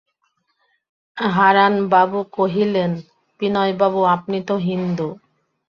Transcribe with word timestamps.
হারানবাবু 1.17 2.19
কহিলেন, 2.33 2.91
বিনয়বাবু, 3.39 3.99
আপনি 4.15 4.37
তো 4.47 4.55
হিন্দু? 4.67 5.07